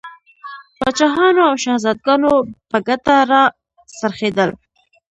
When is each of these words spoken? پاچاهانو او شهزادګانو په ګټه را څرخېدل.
پاچاهانو 0.79 1.41
او 1.49 1.55
شهزادګانو 1.63 2.31
په 2.69 2.77
ګټه 2.87 3.15
را 3.31 3.43
څرخېدل. 3.99 4.49